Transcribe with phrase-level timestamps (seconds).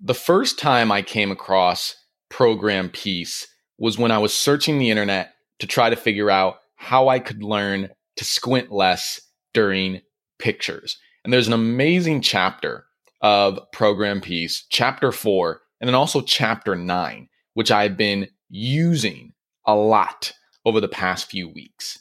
[0.00, 1.96] The first time I came across
[2.28, 3.48] Program Peace
[3.78, 7.42] was when I was searching the internet to try to figure out how I could
[7.42, 9.20] learn to squint less
[9.54, 10.00] during
[10.38, 10.98] pictures.
[11.24, 12.86] And there's an amazing chapter
[13.22, 19.32] of Program Peace, chapter four, and then also chapter nine, which I've been using
[19.66, 20.32] a lot
[20.64, 21.98] over the past few weeks.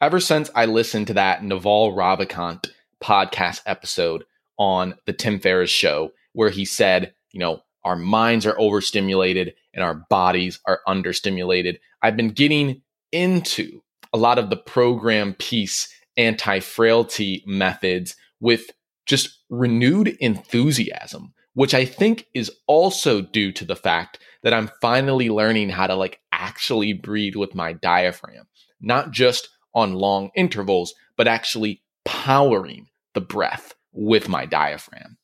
[0.00, 2.70] Ever since I listened to that Naval Ravikant
[3.02, 4.24] podcast episode
[4.56, 9.82] on the Tim Ferriss show, where he said, you know, our minds are overstimulated and
[9.82, 11.78] our bodies are understimulated.
[12.02, 12.82] I've been getting
[13.12, 13.80] into
[14.12, 18.70] a lot of the Program Peace anti frailty methods with
[19.06, 25.30] just renewed enthusiasm, which I think is also due to the fact that I'm finally
[25.30, 28.46] learning how to like actually breathe with my diaphragm,
[28.80, 35.16] not just on long intervals, but actually powering the breath with my diaphragm.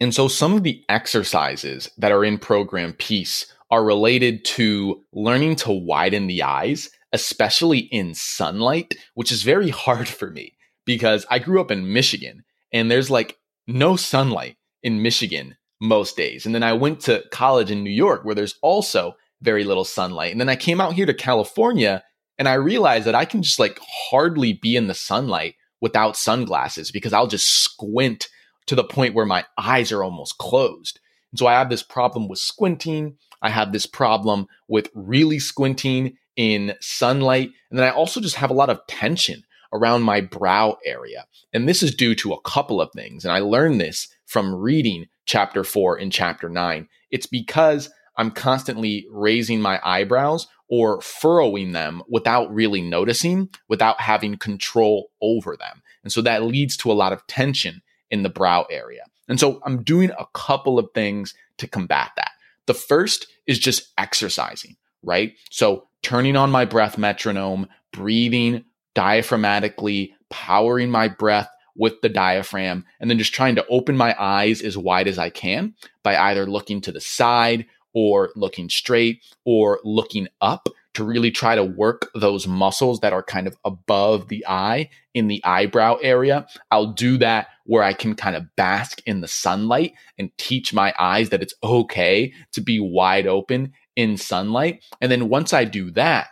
[0.00, 5.56] And so some of the exercises that are in program peace are related to learning
[5.56, 11.38] to widen the eyes, especially in sunlight, which is very hard for me because I
[11.38, 16.46] grew up in Michigan and there's like no sunlight in Michigan most days.
[16.46, 20.32] And then I went to college in New York where there's also very little sunlight.
[20.32, 22.02] And then I came out here to California
[22.38, 23.78] and I realized that I can just like
[24.10, 28.28] hardly be in the sunlight without sunglasses because I'll just squint
[28.68, 31.00] to the point where my eyes are almost closed.
[31.32, 33.16] And so I have this problem with squinting.
[33.42, 37.50] I have this problem with really squinting in sunlight.
[37.70, 41.26] And then I also just have a lot of tension around my brow area.
[41.52, 43.24] And this is due to a couple of things.
[43.24, 46.88] And I learned this from reading chapter four and chapter nine.
[47.10, 54.36] It's because I'm constantly raising my eyebrows or furrowing them without really noticing, without having
[54.36, 55.82] control over them.
[56.02, 59.04] And so that leads to a lot of tension in the brow area.
[59.28, 62.30] And so I'm doing a couple of things to combat that.
[62.66, 65.34] The first is just exercising, right?
[65.50, 68.64] So turning on my breath metronome, breathing
[68.94, 74.60] diaphragmatically, powering my breath with the diaphragm, and then just trying to open my eyes
[74.62, 79.80] as wide as I can by either looking to the side or looking straight or
[79.84, 84.44] looking up to really try to work those muscles that are kind of above the
[84.48, 86.46] eye in the eyebrow area.
[86.72, 90.94] I'll do that where I can kind of bask in the sunlight and teach my
[90.98, 94.82] eyes that it's okay to be wide open in sunlight.
[95.02, 96.28] And then once I do that,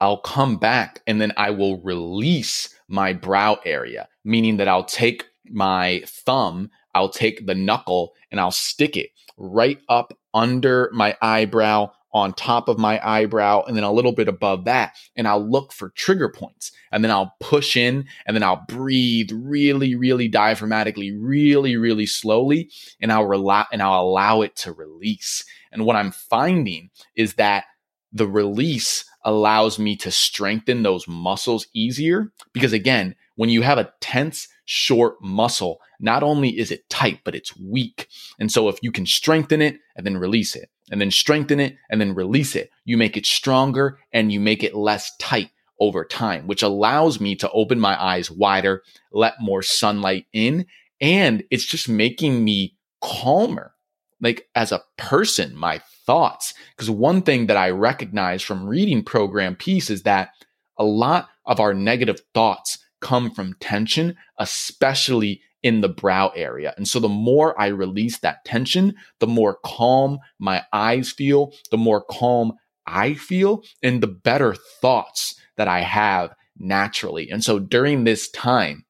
[0.00, 5.26] I'll come back and then I will release my brow area, meaning that I'll take
[5.48, 11.92] my thumb, I'll take the knuckle and I'll stick it right up under my eyebrow,
[12.12, 14.94] on top of my eyebrow, and then a little bit above that.
[15.16, 16.72] And I'll look for trigger points.
[16.90, 22.70] And then I'll push in and then I'll breathe really, really diaphragmatically, really, really slowly.
[23.00, 25.44] And I'll rely and I'll allow it to release.
[25.72, 27.64] And what I'm finding is that
[28.12, 33.92] the release allows me to strengthen those muscles easier because again, when you have a
[34.00, 38.08] tense, short muscle, not only is it tight, but it's weak.
[38.38, 41.76] And so if you can strengthen it and then release it, and then strengthen it
[41.90, 46.04] and then release it, you make it stronger and you make it less tight over
[46.04, 50.64] time, which allows me to open my eyes wider, let more sunlight in,
[51.00, 53.74] and it's just making me calmer.
[54.20, 56.54] Like as a person, my thoughts.
[56.74, 60.30] Because one thing that I recognize from reading Program Peace is that
[60.78, 66.74] a lot of our negative thoughts come from tension, especially in the brow area.
[66.76, 71.76] And so the more I release that tension, the more calm my eyes feel, the
[71.76, 72.54] more calm
[72.86, 77.30] I feel, and the better thoughts that I have naturally.
[77.30, 78.84] And so during this time,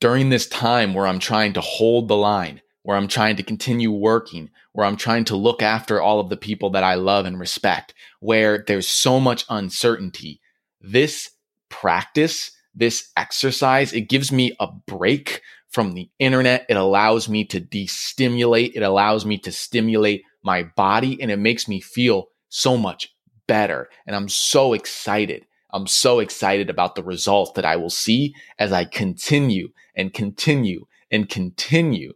[0.00, 3.90] during this time where I'm trying to hold the line, where I'm trying to continue
[3.90, 7.38] working, where I'm trying to look after all of the people that I love and
[7.38, 10.40] respect, where there's so much uncertainty,
[10.80, 11.30] this
[11.80, 16.66] practice, this exercise, it gives me a break from the internet.
[16.68, 18.72] It allows me to destimulate.
[18.74, 23.14] It allows me to stimulate my body and it makes me feel so much
[23.46, 23.88] better.
[24.06, 25.46] And I'm so excited.
[25.70, 30.86] I'm so excited about the results that I will see as I continue and continue
[31.10, 32.14] and continue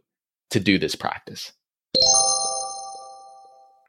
[0.49, 1.53] to do this practice.